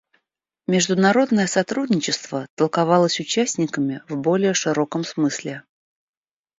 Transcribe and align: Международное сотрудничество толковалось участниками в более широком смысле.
Международное 0.65 1.45
сотрудничество 1.45 2.47
толковалось 2.55 3.19
участниками 3.19 4.01
в 4.09 4.15
более 4.17 4.55
широком 4.55 5.03
смысле. 5.03 5.61